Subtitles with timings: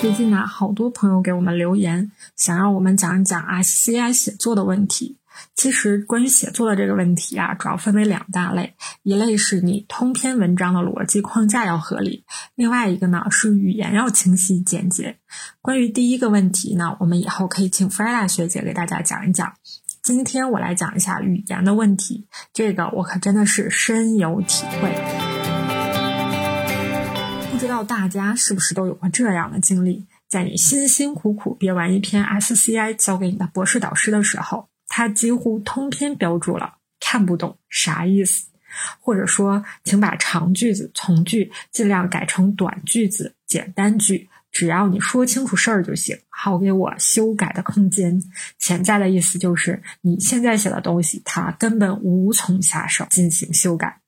[0.00, 5.16] 最近呢，好多朋友给我们留言，想让我们讲一讲 SCI 写作的问题。
[5.56, 12.24] 其实关于写作的这个问题啊，主要分为两大类，一类是你通篇文章的逻辑框架要合理，
[12.54, 15.18] 另外一个呢是语言要清晰简洁。
[15.60, 19.52] 关于第一个问题呢，我们以后可以请 Freda 学姐给大家讲一讲。
[20.00, 25.17] 今天我来讲一下语言的问题，这个我可真的是深有体会。
[27.82, 30.06] 大家是不是都有过这样的经历？
[30.28, 34.68] 在你辛辛苦苦编完一篇 SCI 交给你的博士导师的时候。
[34.90, 38.46] 他几乎通篇标注了看不懂啥意思，
[39.00, 48.20] 或者说，请把长句子从句尽量改成短句子、简单句，只要你说清楚事儿就行，好给我修改的空间。
[48.58, 54.00] 潜在的意思就是，你现在写的东西，他根本无从下手进行修改。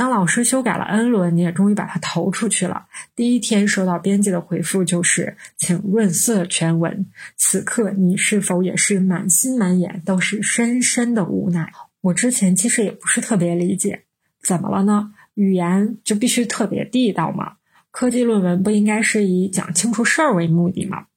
[0.00, 2.86] 当老师修改了 N 轮，你也终于把它投出去了。
[3.14, 7.04] 第一天收到编辑的回复就是“请润色全文”。
[7.36, 11.70] 此刻你是否也是满心满眼都是深深的无奈？
[12.00, 14.04] 我之前其实也不是特别理解，
[14.42, 15.12] 怎么了呢？
[15.34, 17.56] 语言就必须特别地道吗？
[17.90, 21.08] 科技论文不应该是以讲清楚事儿为目的吗？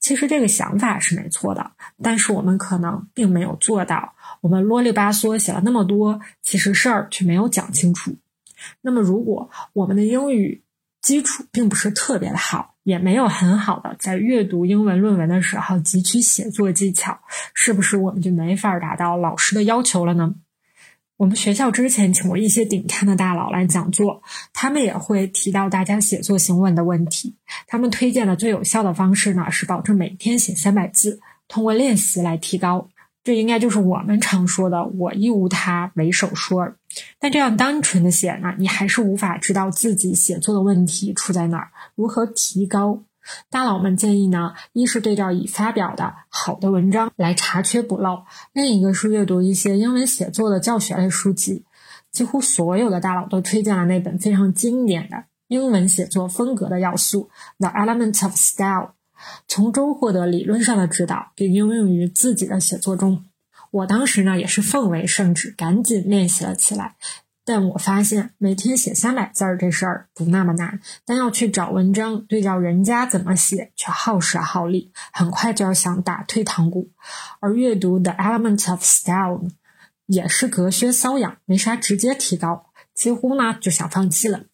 [0.00, 4.14] 其实这个想法是没错的，但是我们可能并没有做到。
[4.40, 8.14] 我们啰里吧嗦写了那么多，其实事儿却没有讲清楚。
[8.80, 10.62] 那么，如果我们的英语
[11.00, 17.18] 基础并不是特别的好，也没有很好的在阅读英文论文的时候汲取写作技巧，
[17.54, 20.34] 是不是我们就没法达到老师的要求了呢？
[21.18, 24.20] 我们学校之前请过一些顶尖的大佬来讲座，
[24.52, 27.36] 他们也会提到大家写作行文的问题。
[27.68, 32.88] 他们推荐的最有效的方式呢，是保证每天写三百字，通过练习来提高。
[33.22, 36.72] 这应该就是我们常说的“我亦无他，唯手说”。
[37.18, 43.02] 但这样单纯的写呢，你还是无法知道自己写作的问题出在哪儿，如何提高。
[43.50, 51.64] 大佬们建议呢，一是对照已发表的好的文章来查缺补漏，另一个是阅读一些英文写作的教学类书籍。
[52.10, 57.30] 几乎所有的大佬都推荐了那本非常经典的英文写作风格的要素
[57.64, 58.66] 《The Element of Style》。
[59.46, 63.24] 从中获得理论上的指导，并应用于自己的写作中。
[63.72, 66.94] 我当时呢也是奉为圣旨，赶紧练习了起来。
[67.44, 76.92] 但我发现每天写三百字儿这事儿不那么难，但要去找文章对照人家怎么写，却耗时耗力，很快就要想打退堂鼓。
[77.40, 79.38] 而阅读《The Element of Style》
[80.06, 84.44] 也是隔靴搔痒，没啥直接提高，几乎呢就想放弃了。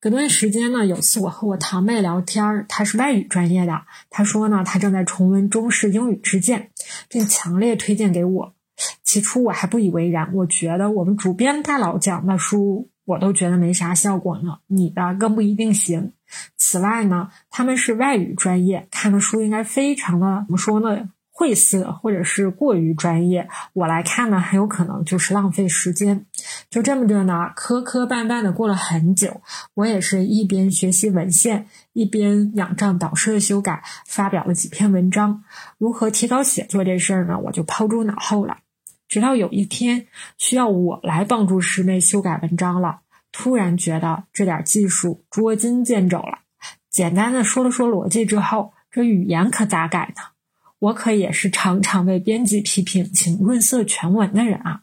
[0.00, 6.70] 隔段时间呢，有次我和我堂妹聊天，她是外语专业的，她说呢，她正在重温中式英语之鉴，
[7.10, 8.54] 并强烈推荐给我。
[9.02, 16.12] 起初我还不以为然，我觉得我们主编大佬讲的书，我都觉得没啥效果呢，你的更不一定行。
[16.56, 21.10] 此外呢，他们是外语专业，看的书应该非常的怎么说呢？
[21.40, 26.26] 晦涩或者是过于专业，我来看呢，很有可能就是浪费时间。
[26.68, 29.40] 就这么着呢，磕磕绊绊的过了很久，
[29.72, 35.42] 我也是一边学习文献，一边仰仗导师的修改，发表了几篇文章。
[35.78, 38.58] 如何提高写作这事儿呢，我就抛诸脑后了。
[39.08, 43.00] 直到有一天需要我来帮助师妹修改文章了，
[43.32, 46.40] 突然觉得这点技术捉襟见肘了。
[46.90, 50.22] 简单的说了说逻辑之后，这语言可咋改呢？
[50.80, 54.82] 我可也是常常被编辑批评请润色全文的人啊！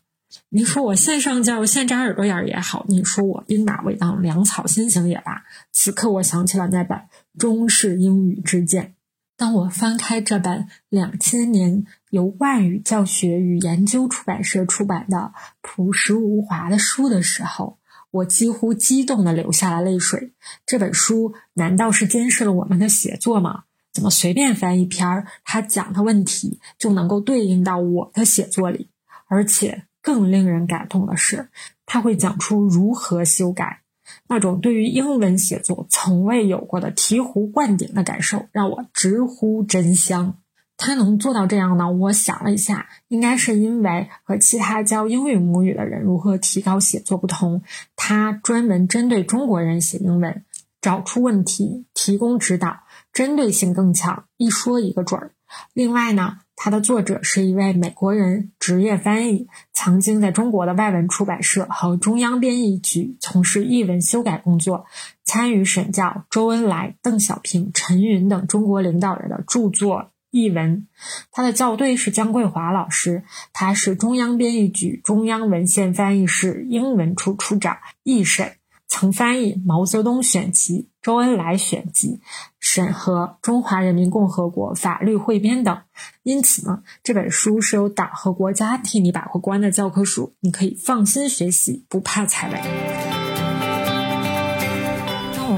[0.50, 7.00] 你说我线上教现扎耳朵眼儿也好，你说我兵马未当粮草先行也罢，此刻我想起了那本
[7.38, 8.94] 中式英语之鉴。
[9.36, 15.32] 当我翻开这本两千年由外语教学与研究出版社出版的
[15.62, 17.78] 朴实无华的书的时候，
[18.12, 20.34] 我几乎激动的流下了泪水。
[20.66, 23.64] 这本书难道是监视了我们的写作吗？
[23.98, 28.90] 怎么随便翻一篇儿，他讲的问题就能够对应到我的写作里？
[29.28, 31.50] 而且更令人感动的是，
[31.88, 33.82] 他会讲出如何修改。
[34.28, 40.36] 那种对于英文写作从未有过的醍醐灌顶的感受，让我直呼真香。
[40.78, 41.92] 他能做到这样呢？
[41.92, 47.64] 我想了一下，应该是因为和其他教英语母语的人如何提高写作不同，
[47.96, 50.46] 他专门针对中国人写英文，
[50.82, 52.82] 找出问题，提供指导。
[53.18, 55.32] 针对性更强，一说一个准儿。
[55.74, 64.86] 另外呢，它的作者是一位美国人，职业翻译，曾经在中国的外文出版社和中央编译局从事译文修改工作，
[65.24, 70.88] 参与审校周恩来、邓小平、陈云等中国领导人的著作译文。
[71.32, 78.57] 他的校对是姜桂华老师，他是中央编译局中央文献翻译室英文处处长，译审。
[78.88, 82.20] 曾翻译《毛泽东选集》《周恩来选集》，
[82.60, 85.78] 审核《中华人民共和国法律汇编》等。
[86.24, 93.27] 因此呢，这本书是由党和国家替你把过关的教科书，你可以放心学习，不怕踩雷。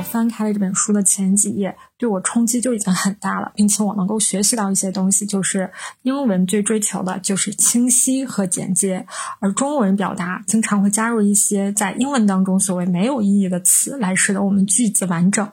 [0.09, 5.71] 翻开了这本书的前几页，对我冲击就已经很大了，并且我能够学习到一些东西，就是
[6.01, 9.05] 英文最追求的就是清晰和简洁，
[9.39, 15.49] 而中文表达经常会加入一些在英文当中所谓没有意义的词，来使得我们句子完整。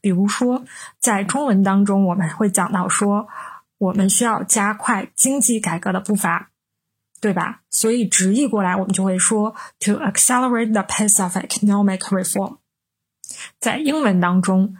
[0.00, 0.64] 比如说，
[0.98, 3.28] 在中文当中，我们会讲到说，
[3.78, 6.50] 我们需要加快经济改革的步伐，
[7.20, 7.60] 对吧？
[7.70, 12.56] 所以直译过来，我们就会说，to accelerate the pace of economic reform。
[13.58, 14.76] 在英文当中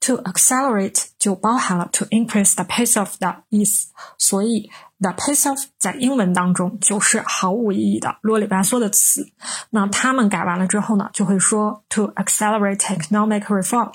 [0.00, 9.30] ，to accelerate 就包含了 to increase the pace of 的意思，所以 the pace of 在英文当中就是毫无意义的啰里吧嗦的词。
[9.70, 13.92] 那他们改完了之后呢，就会说 to accelerate economic reform。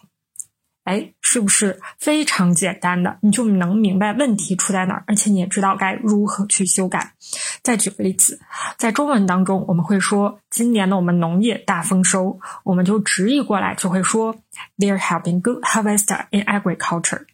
[0.83, 3.17] 哎，是不是非常简单的？
[3.21, 7.13] 你就能明白问题出在哪儿，而且你也知道该如何去修改。
[7.65, 8.39] 再举个例子，
[8.77, 14.35] 在中文当中，我们会说今年的我们农业大丰收，我们就直译过来就会说
[14.77, 17.25] There have been good harvest in agriculture。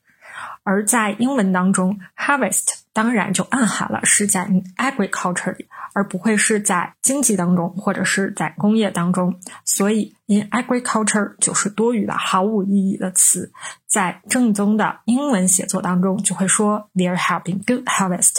[0.64, 4.48] 而在英文当中，harvest 当然就暗含了是在
[4.78, 5.68] agriculture 里。
[5.94, 13.52] 而不会是在经济当中，或者是在工业当中，所以 in agriculture 就是多余的、毫无意义的词。
[13.88, 18.38] 在正宗的英文写作当中，就会说 there have been good harvest。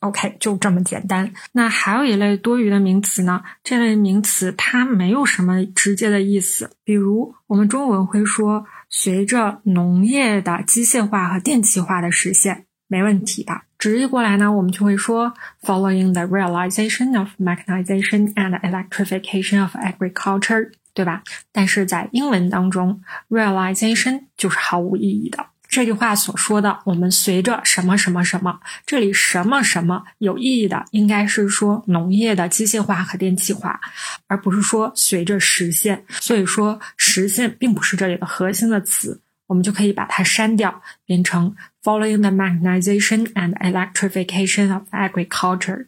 [0.00, 1.30] OK，就这么简单。
[1.52, 3.42] 那还有一类多余的名词呢？
[3.62, 6.70] 这类名词它没有什么直接的意思。
[6.84, 12.64] 比如我们中文会说，随着农业的机械化和电气化的实现。
[12.88, 15.32] 没问题的，直译过来呢，我们就会说
[15.62, 21.22] following the realization of mechanization and electrification of agriculture，对吧？
[21.52, 25.46] 但是在英文当中，realization 就是毫无意义的。
[25.70, 33.80] 这句话所说的，我们随着什么什么什么，这里什么什么有意义的，应该是说农业的机械化和电气化，
[34.26, 36.04] 而不是说随着实现。
[36.08, 39.22] 所以说，实现并不是这里的核心的词。
[39.46, 45.86] 我们就可以把它删掉，变成 following the mechanization and electrification of agriculture。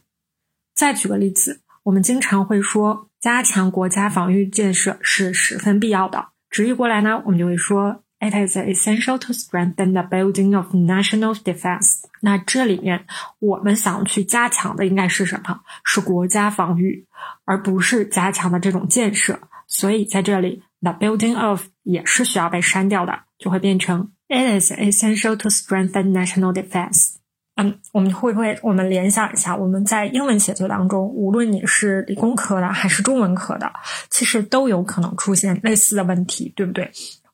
[0.73, 6.29] 再举个例子，我们经常会说加强国家防御建设是十分必要的。
[6.49, 12.03] 直译过来呢，我们就会说 it is essential to strengthen the building of national defense。
[12.21, 13.05] 那这里面
[13.39, 15.59] 我们想去加强的应该是什么？
[15.83, 17.05] 是国家防御，
[17.45, 19.39] 而不是加强的这种建设。
[19.67, 23.19] 所以在这里，the building of 也是需要被删掉的。
[23.39, 27.15] 就会变成 It is essential to strengthen national defense。
[27.55, 33.69] 嗯，我们会不会我们联想一下，我们在英文写作当中，无论你是理工科的还是中文科的，
[34.09, 36.89] 其实都有可能出现类似的问题，对不对？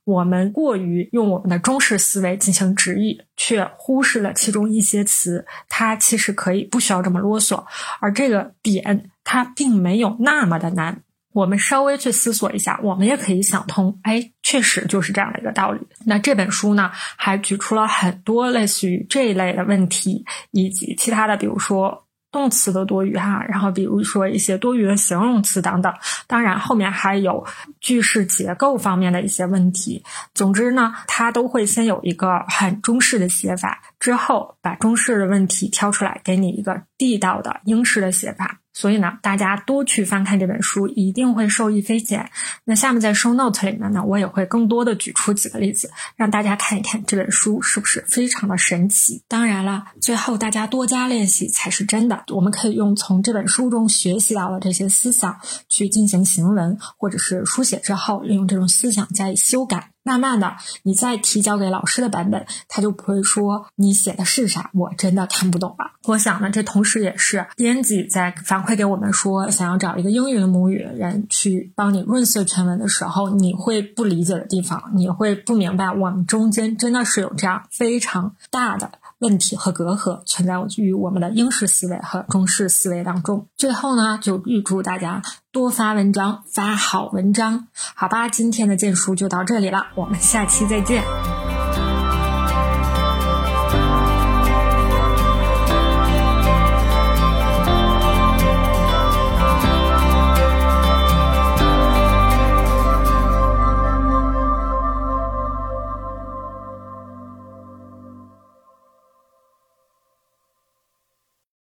[0.10, 7.64] 我们过于用我们的中式思维进行直译，却忽视了其中一些词，它其实可以不需要这么啰嗦，
[8.02, 11.04] 而这个点它并没有那么的难。
[11.32, 15.80] 我们稍微去思索一下，我们也可以想通，哎，确实就是这样的一个道理。
[16.08, 25.94] 那这本书呢，还举出了很多类似于这一类的问题，以及其他的，比如说动词的多余哈，然后比如说一些多余的形容词等等。
[26.28, 27.46] 当然，后面还有
[27.80, 30.04] 句式结构方面的一些问题。
[30.34, 38.60] 总之呢，它都会先有一个很中式的写法，之后把中式的问题挑出来，给你一个地道的英式的写法。
[38.80, 42.32] 所以呢，大家多去翻看这本书，一定会受益匪浅。
[42.64, 49.22] 那下面在 show note 里面呢，我也会更多的举出几个例子，让大家看一看这本书是不是非常的神奇。
[49.28, 52.24] 当然了，最后大家多加练习才是真的。
[52.30, 59.92] 我们可以用从这本书中学习到的这些思想去进行行文或者是书写之后，利用这种思想加以修改。
[60.10, 65.92] 慢慢的，你再提交给老师的版本，他就不会说你写的是啥，我真的看不懂了。
[66.06, 78.90] 我想呢，这同时也是编辑在反馈给我们说，想要找一个英语母语的人去帮你润色全文的时候，你会不理解的地方，你会不明白，我们中间真的是有这样非常大的。
[79.20, 83.48] 问题和隔阂存在于我们的英式思维和中式思维当中。
[83.56, 85.22] 最后呢，就预祝大家
[85.52, 88.28] 多发文章，发好文章，好吧？
[88.28, 91.04] 今天的荐书就到这里了，我们下期再见。